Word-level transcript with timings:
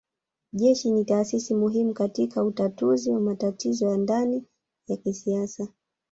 Jeshi 0.53 0.91
ni 0.91 1.05
taasisi 1.05 1.53
muhimu 1.55 1.93
katika 1.93 2.43
utatuzi 2.43 3.09
wa 3.11 3.19
matatizo 3.19 3.89
ya 3.89 3.97
ndani 3.97 4.45
ya 4.87 4.97
kisiasa 4.97 5.67